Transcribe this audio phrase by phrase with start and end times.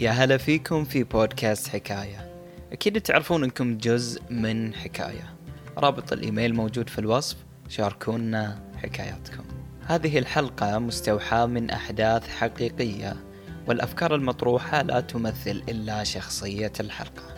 [0.00, 2.34] يا هلا فيكم في بودكاست حكاية.
[2.72, 5.34] أكيد تعرفون أنكم جزء من حكاية.
[5.78, 7.36] رابط الإيميل موجود في الوصف.
[7.68, 9.44] شاركونا حكاياتكم.
[9.86, 13.16] هذه الحلقة مستوحاة من أحداث حقيقية
[13.66, 17.34] والأفكار المطروحة لا تمثل إلا شخصية الحلقة.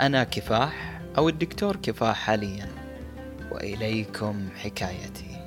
[0.00, 2.68] أنا كفاح أو الدكتور كفاح حاليا.
[3.52, 5.39] وإليكم حكايتي.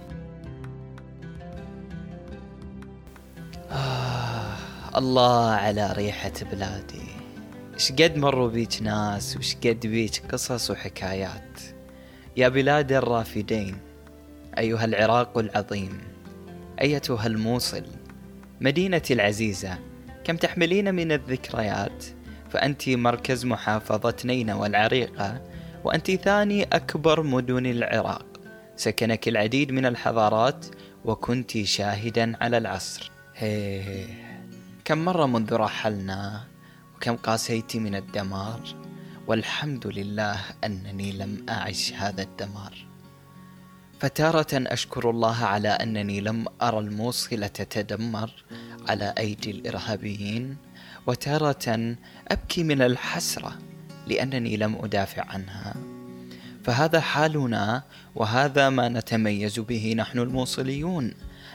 [4.98, 7.08] الله على ريحة بلادي.
[7.74, 11.60] إيش قد مروا بيك ناس وش قد بيك قصص وحكايات.
[12.38, 13.78] يا بلاد الرافدين
[14.58, 16.02] أيها العراق العظيم
[16.82, 17.84] أيتها الموصل
[18.62, 19.80] مدينتي العزيزة
[20.24, 22.06] كم تحملين من الذكريات؟
[22.50, 25.42] فأنت مركز محافظة نينوى العريقة
[25.84, 28.26] وأنت ثاني أكبر مدن العراق.
[28.76, 30.66] سكنك العديد من الحضارات
[31.06, 33.12] وكنت شاهدا على العصر.
[33.36, 34.33] هيه
[34.86, 36.44] كم مرة منذ رحلنا
[36.96, 38.60] وكم قاسيت من الدمار
[39.28, 42.86] والحمد لله أنني لم أعش هذا الدمار.
[44.00, 48.32] فتارة أشكر الله على أنني لم أرى الموصلة تتدمر
[48.90, 50.58] على أيدي الإرهابيين
[51.08, 51.96] وتارة
[52.28, 53.60] أبكي من الحسرة
[54.08, 55.76] لأنني لم أدافع عنها.
[56.64, 57.84] فهذا حالنا
[58.16, 61.14] وهذا ما نتميز به نحن الموصليون.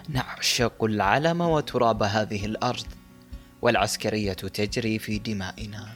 [0.09, 2.98] نعشق العلم وتراب هذه الأرض.
[3.63, 5.95] والعسكرية تجري في دمائنا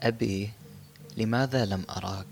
[0.00, 0.50] أبي
[1.16, 2.26] لماذا لم أراك؟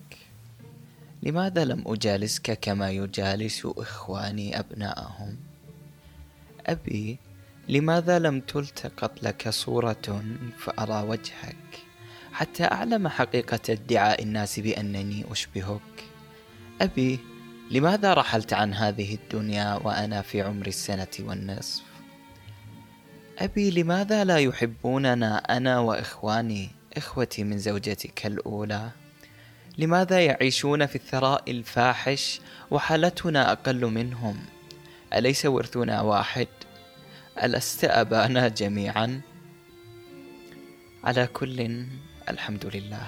[1.22, 5.36] لماذا لم أجالسك كما يجالس إخواني أبناءهم؟
[6.66, 7.18] أبي
[7.68, 10.24] لماذا لم تلتقط لك صورة
[10.58, 11.84] فأرى وجهك
[12.32, 16.04] حتى أعلم حقيقة ادعاء الناس بأنني أشبهك
[16.80, 17.18] أبي
[17.70, 21.93] لماذا رحلت عن هذه الدنيا وأنا في عمر السنة والنصف
[23.38, 28.90] أبي لماذا لا يحبوننا أنا وإخواني إخوتي من زوجتك الأولى؟
[29.78, 32.40] لماذا يعيشون في الثراء الفاحش
[32.70, 34.38] وحالتنا أقل منهم؟
[35.14, 36.48] أليس ورثنا واحد؟
[37.42, 39.20] ألست أبانا جميعا؟
[41.04, 41.86] على كل
[42.28, 43.06] الحمد لله.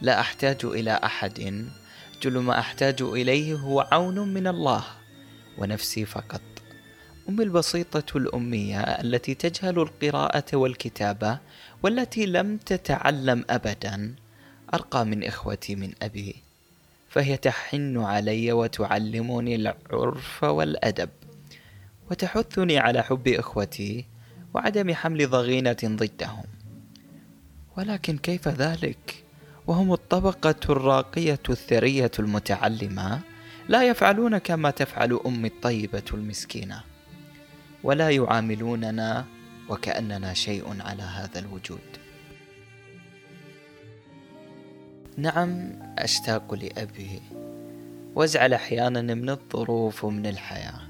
[0.00, 1.66] لا أحتاج إلى أحد.
[2.22, 4.84] كل ما أحتاج إليه هو عون من الله
[5.58, 6.55] ونفسي فقط.
[7.28, 11.38] أمي البسيطة الأمية التي تجهل القراءة والكتابة
[11.82, 14.14] والتي لم تتعلم أبدا
[14.74, 16.36] أرقى من إخوتي من أبي.
[17.10, 21.08] فهي تحن علي وتعلمني العرف والأدب
[22.10, 24.04] وتحثني على حب إخوتي
[24.54, 26.44] وعدم حمل ضغينة ضدهم.
[27.76, 29.24] ولكن كيف ذلك؟
[29.66, 33.20] وهم الطبقة الراقية الثرية المتعلمة
[33.68, 36.95] لا يفعلون كما تفعل أمي الطيبة المسكينة.
[37.84, 39.24] ولا يعاملوننا
[39.68, 41.80] وكأننا شيء على هذا الوجود.
[45.16, 47.22] نعم أشتاق لأبي
[48.14, 50.80] وازعل أحيانا من الظروف ومن الحياة.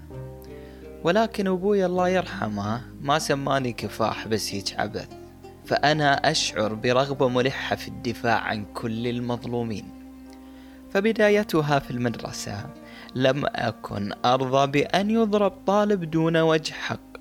[1.05, 5.09] ولكن أبوي الله يرحمه ما سماني كفاح بس هيك عبث.
[5.65, 9.91] فأنا أشعر برغبة ملحة في الدفاع عن كل المظلومين.
[10.91, 12.67] فبدايتها في المدرسة
[13.17, 17.17] لم أكن أرضى بأن يضرب طالب دون وجه حق.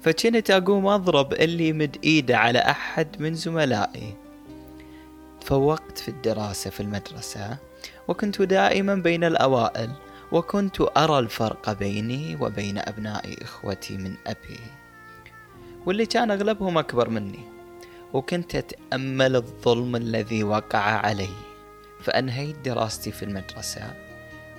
[0.00, 4.14] فكنت أقوم أضرب اللي مد إيده على أحد من زملائي.
[5.40, 7.56] تفوقت في الدراسة في المدرسة
[8.08, 9.90] وكنت دائما بين الأوائل
[10.32, 14.60] وكنت أرى الفرق بيني وبين أبناء إخوتي من أبي
[15.86, 17.40] واللي كان أغلبهم أكبر مني.
[18.12, 21.28] وكنت أتأمل الظلم الذي وقع علي
[22.02, 24.05] فأنهيت دراستي في المدرسة.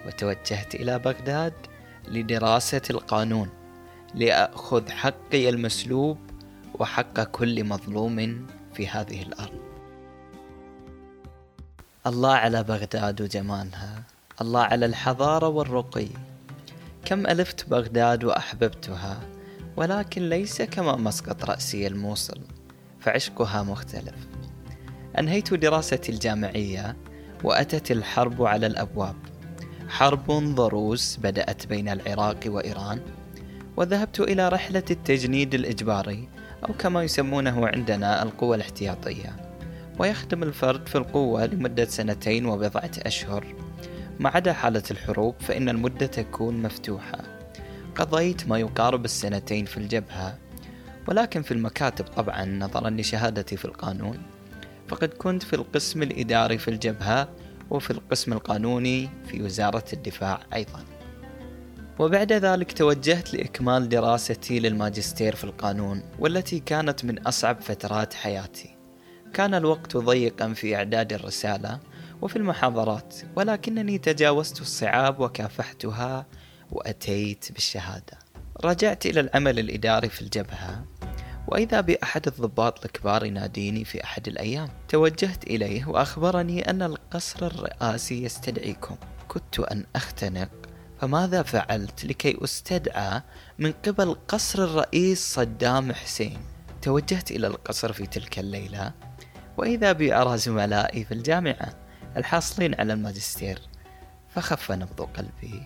[0.08, 1.54] وتوجهت إلى بغداد
[2.08, 3.50] لدراسة القانون
[4.16, 6.18] لأخذ حقي المسلوب
[6.74, 9.60] وحق كل مظلوم في هذه الأرض.
[12.08, 14.04] الله على بغداد وجمالها
[14.42, 16.08] الله على الحضارة والرقي.
[17.06, 19.20] كم ألفت بغداد وأحببتها
[19.78, 22.42] ولكن ليس كما مسقط رأسي الموصل
[23.00, 24.28] فعشقها مختلف.
[25.20, 26.96] أنهيت دراستي الجامعية
[27.44, 29.16] وأتت الحرب على الأبواب.
[29.90, 33.02] حرب ضروس بدأت بين العراق وإيران
[33.78, 36.30] وذهبت إلى رحلة التجنيد الإجباري
[36.70, 39.36] أو كما يسمونه عندنا القوى الاحتياطية.
[40.00, 43.46] ويخدم الفرد في القوة لمدة سنتين وبضعة أشهر.
[44.20, 47.20] ما عدا حالة الحروب فإن المدة تكون مفتوحة.
[47.96, 50.38] قضيت ما يقارب السنتين في الجبهة.
[51.08, 54.18] ولكن في المكاتب طبعا نظرا لشهادتي في القانون.
[54.88, 57.30] فقد كنت في القسم الإداري في الجبهة
[57.70, 60.86] وفي القسم القانوني في وزارة الدفاع أيضا.
[62.00, 68.78] وبعد ذلك توجهت لإكمال دراستي للماجستير في القانون والتي كانت من أصعب فترات حياتي.
[69.34, 71.80] كان الوقت ضيقا في إعداد الرسالة
[72.22, 76.26] وفي المحاضرات ولكنني تجاوزت الصعاب وكافحتها
[76.72, 78.20] وأتيت بالشهادة.
[78.64, 80.86] رجعت إلى العمل الإداري في الجبهة
[81.48, 88.96] وإذا بأحد الضباط الكبار يناديني في أحد الأيام توجهت إليه وأخبرني أن القصر الرئاسي يستدعيكم.
[89.28, 90.50] كنت أن أختنق
[91.02, 93.22] فماذا فعلت لكي أستدعى
[93.60, 96.38] من قبل قصر الرئيس صدام حسين؟
[96.82, 98.94] توجهت إلى القصر في تلك الليلة
[99.58, 101.74] وإذا بي أرى زملائي في الجامعة
[102.18, 103.62] الحاصلين على الماجستير
[104.30, 105.64] فخف نبض قلبي.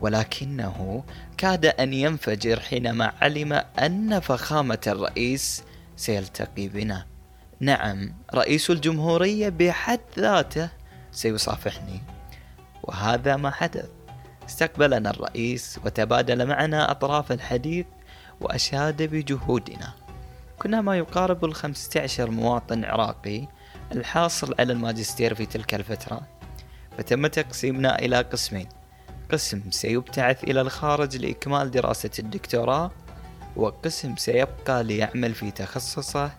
[0.00, 1.04] ولكنه
[1.36, 5.64] كاد أن ينفجر حينما علم أن فخامة الرئيس
[5.96, 7.06] سيلتقي بنا.
[7.60, 10.68] نعم رئيس الجمهورية بحد ذاته
[11.12, 12.02] سيصافحني.
[12.82, 13.88] وهذا ما حدث.
[14.48, 17.86] استقبلنا الرئيس وتبادل معنا أطراف الحديث
[18.40, 19.92] وأشاد بجهودنا.
[20.58, 23.46] كنا ما يقارب الخمسة عشر مواطن عراقي
[23.92, 26.20] الحاصل على الماجستير في تلك الفترة.
[26.98, 28.68] فتم تقسيمنا إلى قسمين.
[29.32, 32.90] قسم سيبتعث إلى الخارج لإكمال دراسة الدكتوراه
[33.56, 36.30] وقسم سيبقى ليعمل في تخصصه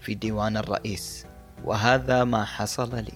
[0.00, 1.26] في ديوان الرئيس.
[1.64, 3.12] وهذا ما حصل لي.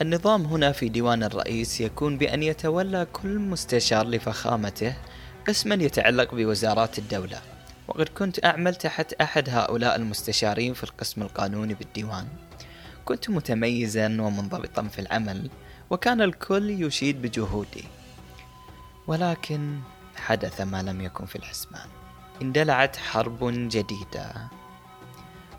[0.00, 4.96] النظام هنا في ديوان الرئيس يكون بأن يتولى كل مستشار لفخامته
[5.48, 7.40] قسما يتعلق بوزارات الدولة.
[7.88, 12.26] وقد كنت أعمل تحت أحد هؤلاء المستشارين في القسم القانوني بالديوان.
[13.04, 15.50] كنت متميزا ومنضبطا في العمل
[15.90, 17.84] وكان الكل يشيد بجهودي.
[19.06, 19.78] ولكن
[20.16, 21.88] حدث ما لم يكن في الحسبان
[22.42, 23.38] اندلعت حرب
[23.68, 24.32] جديدة.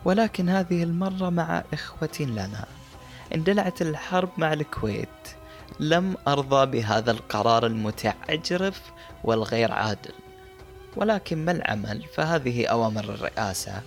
[0.05, 2.65] ولكن هذه المرة مع إخوة لنا.
[3.35, 5.07] اندلعت الحرب مع الكويت.
[5.79, 8.81] لم أرضى بهذا القرار المتعجرف
[9.23, 10.13] والغير عادل.
[10.95, 13.81] ولكن ما العمل؟ فهذه أوامر الرئاسة.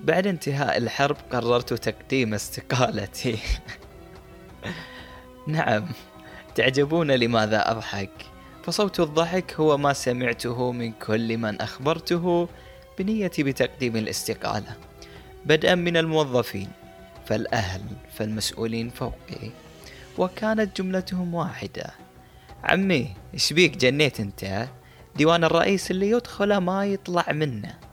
[0.00, 3.38] بعد انتهاء الحرب قررت تقديم استقالتي.
[5.46, 5.86] نعم.
[6.54, 8.10] تعجبون لماذا أضحك؟
[8.64, 12.48] فصوت الضحك هو ما سمعته من كل من أخبرته
[12.98, 14.76] بنيتي بتقديم الاستقالة.
[15.44, 16.68] بدءا من الموظفين
[17.26, 17.82] فالأهل
[18.12, 19.50] فالمسؤولين فوقي.
[20.18, 21.90] وكانت جملتهم واحدة.
[22.64, 24.68] عمي إيش بيك جنيت أنت؟
[25.16, 27.83] ديوان الرئيس اللي يدخل ما يطلع منه.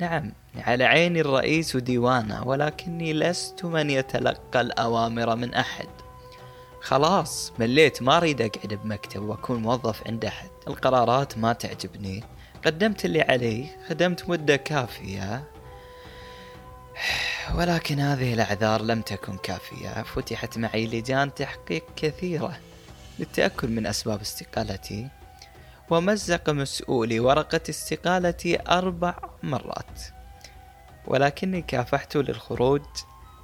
[0.00, 5.88] نعم على عيني الرئيس وديوانه ولكني لست من يتلقى الأوامر من أحد.
[6.80, 10.50] خلاص مليت ما أريد أقعد بمكتب وأكون موظف عند أحد.
[10.68, 12.24] القرارات ما تعجبني.
[12.66, 15.44] قدمت اللي علي خدمت مدة كافية.
[17.54, 20.02] ولكن هذه الأعذار لم تكن كافية.
[20.02, 22.56] فتحت معي لجان تحقيق كثيرة
[23.18, 25.08] للتأكد من أسباب استقالتي.
[25.90, 30.02] ومزق مسؤولي ورقة استقالتي أربع مرات.
[31.06, 32.82] ولكني كافحت للخروج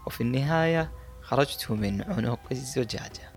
[0.06, 3.32] وفي النهاية خرجت من عنق الزجاجة.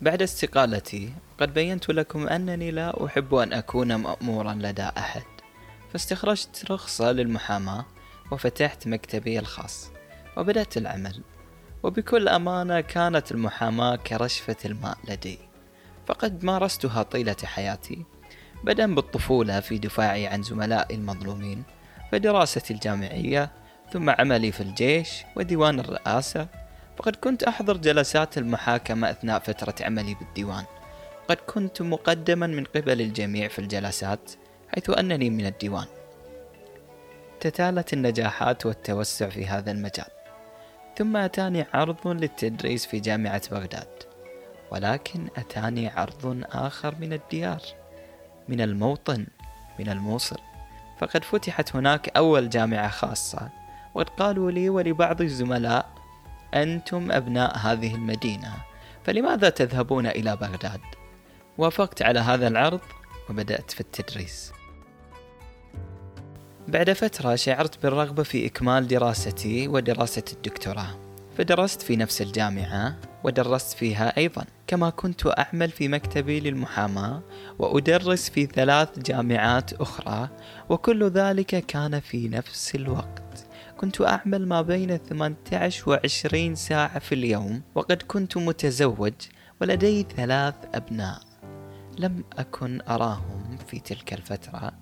[0.00, 5.22] بعد استقالتي قد بينت لكم أنني لا أحب أن أكون مأمورا لدى أحد.
[5.92, 7.84] فاستخرجت رخصة للمحاماة
[8.30, 9.90] وفتحت مكتبي الخاص.
[10.36, 11.20] وبدأت العمل.
[11.82, 15.38] وبكل أمانة كانت المحاماة كرشفة الماء لدي.
[16.06, 18.04] فقد مارستها طيلة حياتي.
[18.64, 21.62] بدءا بالطفولة في دفاعي عن زملائي المظلومين
[22.12, 23.50] فدراستي الجامعية
[23.92, 26.48] ثم عملي في الجيش وديوان الرئاسة.
[26.98, 30.64] فقد كنت أحضر جلسات المحاكمة أثناء فترة عملي بالديوان.
[31.28, 34.30] قد كنت مقدما من قبل الجميع في الجلسات
[34.68, 35.86] حيث أنني من الديوان.
[37.40, 40.21] تتالت النجاحات والتوسع في هذا المجال.
[40.96, 43.88] ثم أتاني عرض للتدريس في جامعة بغداد.
[44.70, 47.60] ولكن أتاني عرض آخر من الديار
[48.48, 49.26] من الموطن
[49.78, 50.38] من الموصل.
[50.98, 53.48] فقد فتحت هناك أول جامعة خاصة
[53.94, 55.90] وقد قالوا لي ولبعض الزملاء
[56.54, 58.54] أنتم أبناء هذه المدينة
[59.04, 60.80] فلماذا تذهبون إلى بغداد؟
[61.58, 62.80] وافقت على هذا العرض
[63.30, 64.52] وبدأت في التدريس.
[66.68, 70.98] بعد فترة شعرت بالرغبة في إكمال دراستي ودراسة الدكتوراه
[71.38, 77.22] فدرست في نفس الجامعة ودرست فيها أيضا كما كنت أعمل في مكتبي للمحاماة
[77.58, 80.28] وأدرس في ثلاث جامعات أخرى
[80.68, 83.46] وكل ذلك كان في نفس الوقت.
[83.76, 89.14] كنت أعمل ما بين 18 و 20 ساعة في اليوم وقد كنت متزوج
[89.60, 91.20] ولدي ثلاث أبناء.
[91.98, 94.72] لم أكن أراهم في تلك الفترة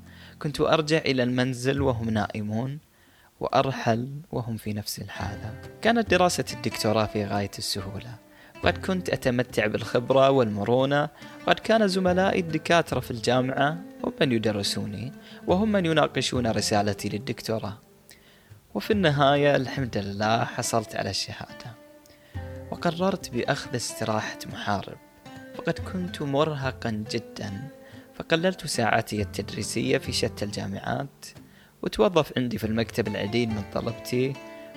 [0.42, 2.78] كنت أرجع إلى المنزل وهم نائمون
[3.40, 5.60] وأرحل وهم في نفس الحالة.
[5.82, 8.14] كانت دراسة الدكتوراه في غاية السهولة.
[8.62, 11.08] قد كنت أتمتع بالخبرة والمرونة.
[11.46, 15.12] قد كان زملائي الدكاترة في الجامعة هم من يدرسوني
[15.46, 17.78] وهم من يناقشون رسالتي للدكتوراه.
[18.74, 21.74] وفي النهاية الحمد لله حصلت على الشهادة.
[22.70, 24.98] وقررت بأخذ استراحة محارب.
[25.54, 27.79] فقد كنت مرهقا جدا.
[28.20, 31.26] فقللت ساعاتي التدريسية في شتى الجامعات
[31.82, 34.32] وتوظف عندي في المكتب العديد من طلبتي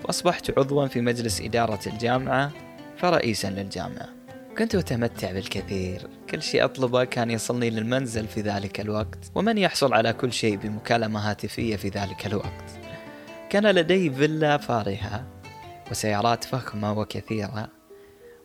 [0.05, 2.51] وأصبحت عضوا في مجلس إدارة الجامعة
[2.97, 4.09] فرئيسا للجامعة.
[4.57, 6.07] كنت أتمتع بالكثير.
[6.29, 11.29] كل شيء أطلبه كان يصلني للمنزل في ذلك الوقت ومن يحصل على كل شيء بمكالمة
[11.29, 12.79] هاتفية في ذلك الوقت.
[13.50, 15.27] كان لدي فيلا فارهة
[15.91, 17.69] وسيارات فخمة وكثيرة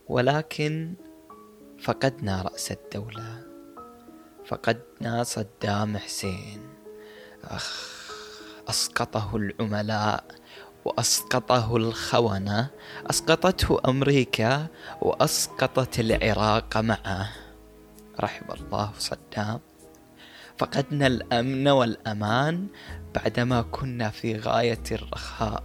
[0.09, 0.95] ولكن
[1.83, 3.48] فقدنا رأس الدولة.
[4.49, 6.61] فقدنا صدام حسين.
[7.45, 8.09] أخ
[8.69, 10.25] أسقطه العملاء
[10.85, 12.71] وأسقطه الخونة
[13.11, 14.67] أسقطته أمريكا
[15.01, 17.31] وأسقطت العراق معه.
[18.21, 19.61] رحم الله صدام.
[20.59, 22.67] فقدنا الأمن والأمان
[23.15, 25.65] بعدما كنا في غاية الرخاء.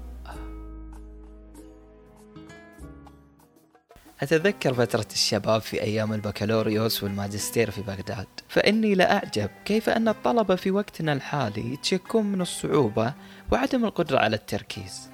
[4.22, 8.28] أتذكر فترة الشباب في أيام البكالوريوس والماجستير في بغداد.
[8.54, 13.14] فإني لأعجب كيف أن الطلبة في وقتنا الحالي يتشكون من الصعوبة
[13.52, 15.10] وعدم القدرة على التركيز.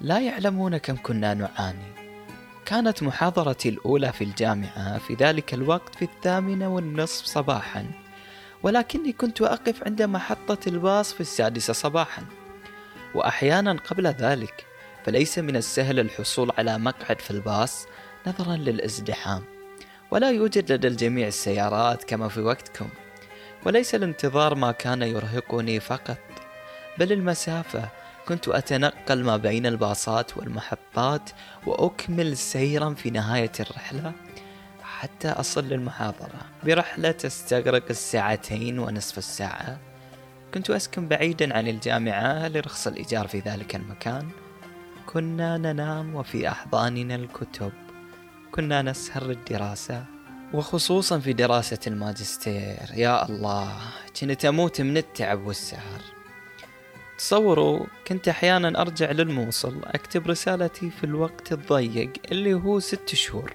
[0.00, 1.92] لا يعلمون كم كنا نعاني.
[2.66, 7.86] كانت محاضرتي الأولى في الجامعة في ذلك الوقت في الثامنة والنصف صباحا
[8.62, 12.22] ولكني كنت أقف عند محطة الباص في السادسة صباحا.
[13.14, 14.66] وأحيانا قبل ذلك
[15.04, 17.86] فليس من السهل الحصول على مقعد في الباص
[18.26, 19.55] نظرا للازدحام.
[20.10, 22.88] ولا يوجد لدى الجميع السيارات كما في وقتكم.
[23.66, 26.18] وليس الانتظار ما كان يرهقني فقط
[26.98, 27.88] بل المسافة.
[28.28, 31.30] كنت أتنقل ما بين الباصات والمحطات
[31.66, 34.12] وأكمل سيرا في نهاية الرحلة
[34.82, 39.78] حتى أصل للمحاضرة برحلة تستغرق الساعتين ونصف الساعة.
[40.54, 44.28] كنت أسكن بعيدا عن الجامعة لرخص الإيجار في ذلك المكان.
[45.06, 47.72] كنا ننام وفي أحضاننا الكتب.
[48.56, 50.04] كنا نسهر للدراسة
[50.52, 52.78] وخصوصا في دراسة الماجستير.
[52.94, 53.76] يا الله
[54.20, 56.00] كنت أموت من التعب والسهر.
[57.18, 63.54] تصوروا كنت أحيانا أرجع للموصل أكتب رسالتي في الوقت الضيق اللي هو ست شهور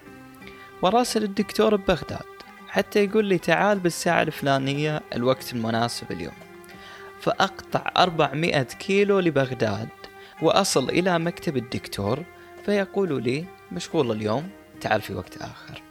[0.82, 2.32] وراسل الدكتور ببغداد
[2.68, 6.36] حتى يقول لي تعال بالساعة الفلانية الوقت المناسب اليوم.
[7.22, 9.90] فأقطع 400 كيلو لبغداد
[10.42, 12.24] وأصل إلى مكتب الدكتور
[12.66, 15.82] فيقول لي مشغول اليوم؟ تعال في وقت آخر.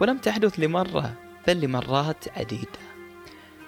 [0.00, 1.14] ولم تحدث لمرة
[1.46, 2.84] بل لمرات عديدة.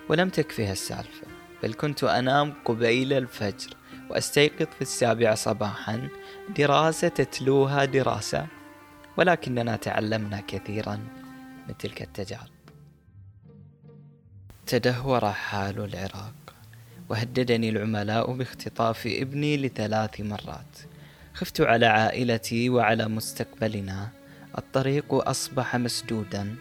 [0.09, 1.27] ولم تكفي هالسالفة
[1.63, 3.71] بل كنت أنام قبيل الفجر
[4.11, 6.09] وأستيقظ في السابعة صباحا.
[6.57, 8.47] دراسة تتلوها دراسة
[9.17, 10.97] ولكننا تعلمنا كثيرا
[11.69, 12.57] من تلك التجارب.
[14.67, 16.35] تدهور حال العراق
[17.09, 20.79] وهددني العملاء باختطاف ابني لثلاث مرات.
[21.35, 24.09] خفت على عائلتي وعلى مستقبلنا
[24.59, 26.57] الطريق أصبح مسدودا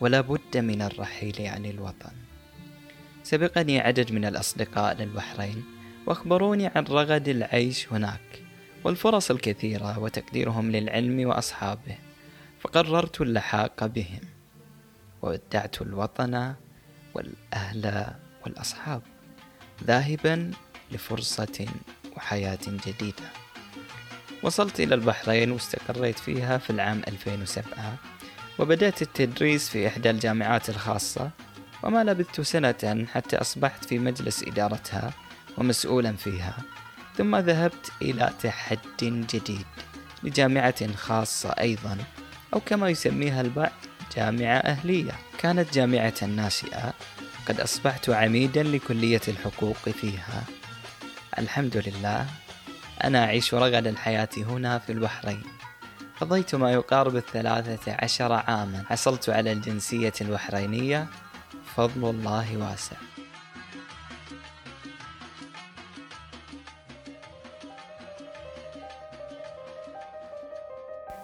[0.00, 2.12] ولا بد من الرحيل عن الوطن.
[3.22, 5.64] سبقني عدد من الأصدقاء للبحرين
[6.06, 8.42] وأخبروني عن رغد العيش هناك
[8.84, 11.98] والفرص الكثيرة وتقديرهم للعلم وأصحابه
[12.60, 14.20] فقررت اللحاق بهم
[15.22, 16.54] وودعت الوطن
[17.14, 19.02] والأهل والأصحاب
[19.84, 20.50] ذاهبا
[20.92, 21.66] لفرصة
[22.16, 23.41] وحياة جديدة.
[24.42, 27.96] وصلت إلى البحرين واستقريت فيها في العام 2007
[28.58, 31.30] وبدأت التدريس في إحدى الجامعات الخاصة
[31.82, 35.12] وما لبثت سنة حتى أصبحت في مجلس إدارتها
[35.58, 36.56] ومسؤولا فيها
[37.18, 39.66] ثم ذهبت إلى تحد جديد
[40.22, 41.98] لجامعة خاصة أيضا
[42.54, 43.72] أو كما يسميها البعض
[44.16, 45.12] جامعة أهلية.
[45.38, 46.92] كانت جامعة ناشئة
[47.46, 50.44] قد أصبحت عميدا لكلية الحقوق فيها.
[51.38, 52.26] الحمد لله.
[53.04, 55.42] أنا أعيش رغد الحياة هنا في البحرين.
[56.20, 58.84] قضيت ما يقارب الثلاثة عشر عاما.
[58.88, 61.06] حصلت على الجنسية البحرينية.
[61.76, 62.96] فضل الله واسع.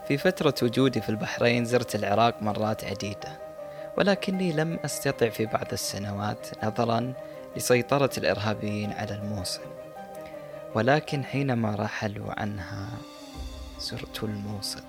[0.09, 3.39] في فترة وجودي في البحرين زرت العراق مرات عديدة.
[3.97, 7.13] ولكني لم أستطع في بعض السنوات نظرا
[7.57, 9.88] لسيطرة الإرهابيين على الموصل.
[10.75, 12.89] ولكن حينما رحلوا عنها
[13.81, 14.83] زرت الموصل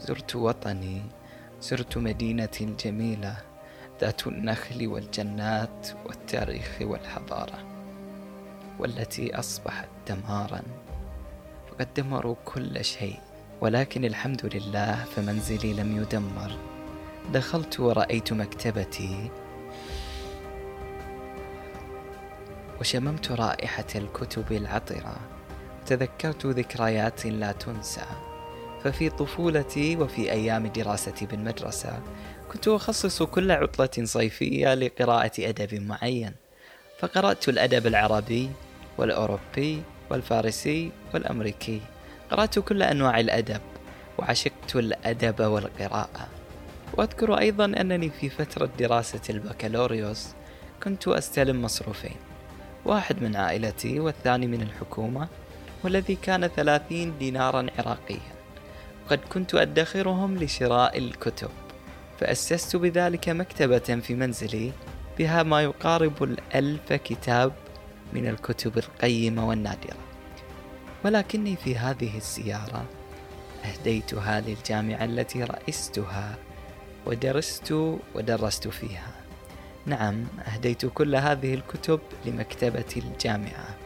[0.00, 1.02] زرت وطني
[1.60, 3.36] زرت مدينتي الجميلة
[4.00, 7.58] ذات النخل والجنات والتاريخ والحضارة
[8.78, 10.62] والتي أصبحت دمارا.
[11.70, 13.18] فقد دمروا كل شيء
[13.60, 16.52] ولكن الحمد لله فمنزلي لم يدمر.
[17.32, 19.30] دخلت ورأيت مكتبتي
[22.80, 25.16] وشممت رائحة الكتب العطرة.
[25.86, 28.06] تذكرت ذكريات لا تنسى.
[28.84, 32.00] ففي طفولتي وفي أيام دراستي بالمدرسة
[32.52, 36.34] كنت أخصص كل عطلة صيفية لقراءة أدب معين.
[36.98, 38.50] فقرأت الأدب العربي
[38.98, 41.80] والأوروبي والفارسي والأمريكي.
[42.30, 43.60] قرأت كل أنواع الأدب
[44.18, 46.28] وعشقت الأدب والقراءة.
[46.94, 50.28] وأذكر أيضا أنني في فترة دراسة البكالوريوس
[50.82, 52.31] كنت أستلم مصروفين.
[52.84, 55.28] واحد من عائلتي والثاني من الحكومة
[55.84, 58.32] والذي كان ثلاثين دينارا عراقيا.
[59.06, 61.50] وقد كنت أدخرهم لشراء الكتب
[62.20, 64.72] فأسست بذلك مكتبة في منزلي
[65.18, 67.52] بها ما يقارب الألف كتاب
[68.12, 69.96] من الكتب القيمة والنادرة.
[71.04, 72.84] ولكني في هذه الزيارة
[73.64, 76.34] أهديتها للجامعة التي رئستها
[77.06, 77.72] ودرست
[78.14, 79.21] ودرست فيها.
[79.86, 83.76] نعم أهديت كل هذه الكتب لمكتبة الجامعة.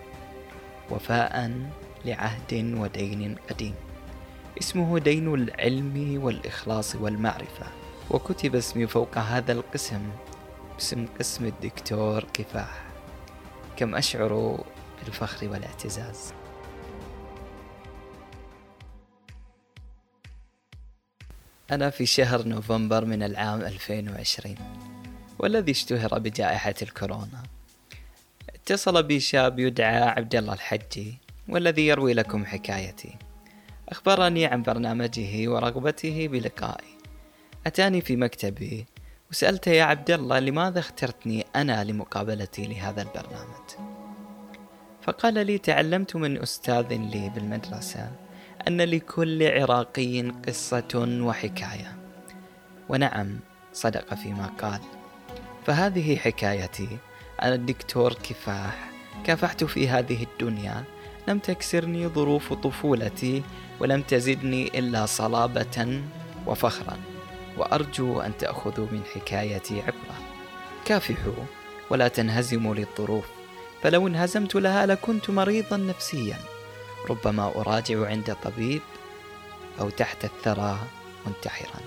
[0.91, 1.61] وفاء
[2.05, 3.75] لعهد ودين قديم.
[4.61, 7.67] اسمه دين العلم والإخلاص والمعرفة.
[8.11, 10.11] وكتب اسمي فوق هذا القسم
[10.75, 12.85] باسم قسم الدكتور كفاح.
[13.77, 14.65] كم أشعر
[15.05, 16.33] بالفخر والاعتزاز.
[21.71, 24.57] أنا في شهر نوفمبر من العام 2020
[25.39, 27.43] والذي اشتهر بجائحة الكورونا.
[28.55, 33.17] اتصل بي شاب يدعى عبد الله الحجي والذي يروي لكم حكايتي.
[33.89, 36.99] أخبرني عن برنامجه ورغبته بلقائي.
[37.67, 38.87] أتاني في مكتبي
[39.31, 43.97] وسألته يا عبد الله لماذا اخترتني أنا لمقابلتي لهذا البرنامج.
[45.03, 48.13] فقال لي تعلمت من أستاذ لي بالمدرسة
[48.69, 51.97] أن لكل عراقي قصة وحكاية.
[52.89, 53.41] ونعم
[53.73, 54.81] صدق فيما قال.
[55.67, 56.89] فهذه حكايتي.
[57.43, 58.91] أنا الدكتور كفاح.
[59.25, 60.85] كافحت في هذه الدنيا.
[61.29, 63.43] لم تكسرني ظروف طفولتي
[63.81, 66.03] ولم تزدني إلا صلابة
[66.47, 66.97] وفخرا.
[67.57, 70.19] وأرجو أن تأخذوا من حكايتي عبرة.
[70.85, 71.45] كافحوا
[71.91, 73.25] ولا تنهزموا للظروف.
[73.83, 76.39] فلو انهزمت لها لكنت مريضا نفسيا.
[77.11, 78.83] ربما أراجع عند طبيب
[79.81, 80.79] أو تحت الثرى
[81.27, 81.81] منتحرا.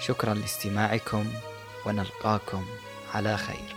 [0.00, 1.24] شكرا لاستماعكم
[1.86, 2.64] ونلقاكم
[3.16, 3.75] على خير.